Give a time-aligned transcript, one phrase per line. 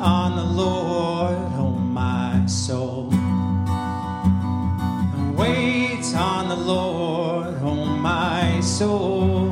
[0.00, 3.08] on the Lord, oh my soul.
[5.36, 9.48] Wait on the Lord, oh my soul.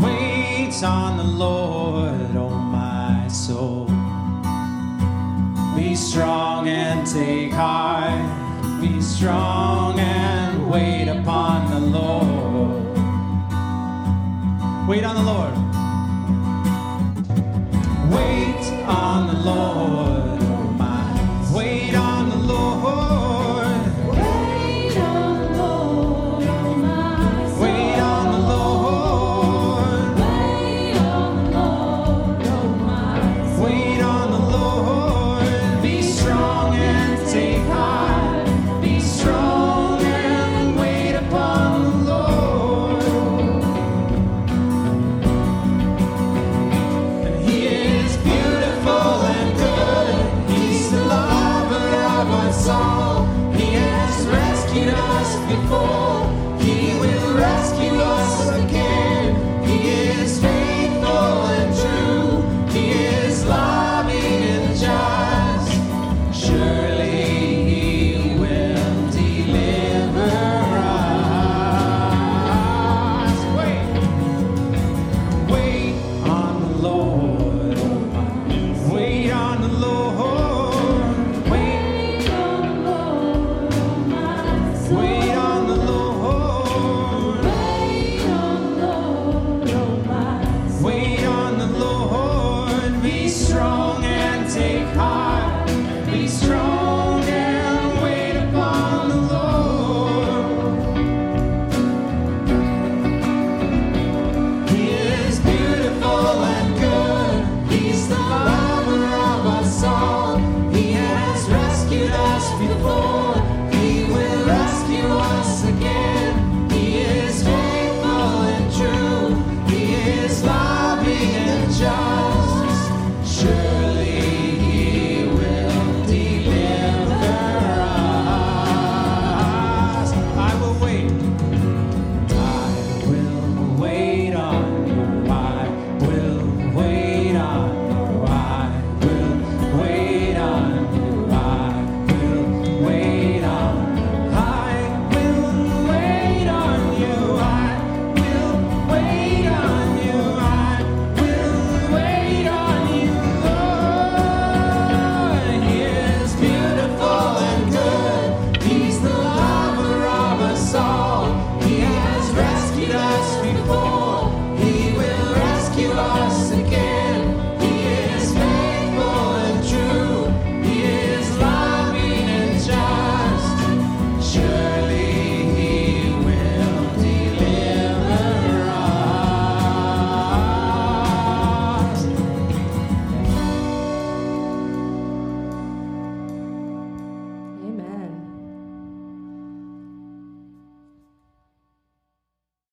[0.00, 3.86] Wait on the Lord, oh my soul.
[5.76, 8.80] Be strong and take heart.
[8.80, 12.96] Be strong and wait upon the Lord.
[14.88, 15.75] Wait on the Lord.
[52.64, 56.26] He has rescued us before.
[56.58, 58.85] He will rescue us again.